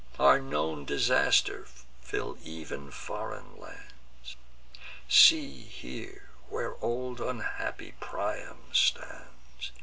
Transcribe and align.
Our 0.17 0.39
known 0.39 0.85
disasters 0.85 1.85
fill 2.01 2.35
ev'n 2.43 2.89
foreign 2.89 3.55
lands: 3.59 4.35
See 5.07 5.69
there, 5.83 6.31
where 6.49 6.73
old 6.83 7.21
unhappy 7.21 7.93
Priam 7.99 8.63
stands! 8.73 9.69